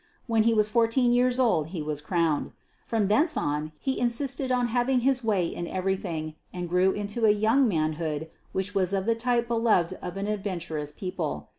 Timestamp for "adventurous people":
10.25-11.49